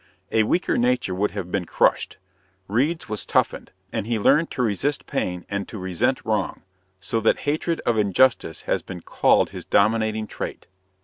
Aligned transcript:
A 0.31 0.41
weaker 0.41 0.79
nature 0.79 1.13
would 1.13 1.29
have 1.29 1.51
been 1.51 1.65
crushed. 1.65 2.17
Reade's 2.67 3.07
was 3.07 3.23
toughened, 3.23 3.71
and 3.93 4.07
he 4.07 4.17
learned 4.17 4.49
to 4.49 4.63
resist 4.63 5.05
pain 5.05 5.45
and 5.47 5.67
to 5.67 5.77
resent 5.77 6.25
wrong, 6.25 6.63
so 6.99 7.19
that 7.21 7.41
hatred 7.41 7.81
of 7.85 7.99
injustice 7.99 8.63
has 8.63 8.81
been 8.81 9.01
called 9.01 9.51
his 9.51 9.63
dominating 9.63 10.25
trait. 10.25 10.65